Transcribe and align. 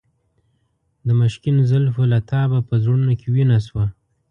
د 1.05 1.07
مشکین 1.19 1.55
زلفو 1.71 2.03
له 2.13 2.19
تابه 2.31 2.59
په 2.67 2.73
زړونو 2.83 3.11
کې 3.19 3.27
وینه 3.33 3.57
شوه. 3.67 3.85